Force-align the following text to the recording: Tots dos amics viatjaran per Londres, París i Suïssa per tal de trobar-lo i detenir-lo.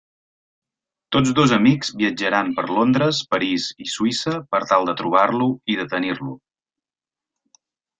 Tots 1.15 1.33
dos 1.39 1.53
amics 1.57 1.91
viatjaran 1.99 2.49
per 2.57 2.65
Londres, 2.79 3.21
París 3.37 3.69
i 3.87 3.89
Suïssa 3.99 4.37
per 4.55 4.65
tal 4.75 4.93
de 4.93 4.99
trobar-lo 5.05 5.55
i 5.75 5.81
detenir-lo. 5.85 6.39